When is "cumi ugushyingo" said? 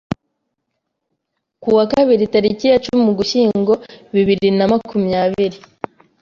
2.85-3.73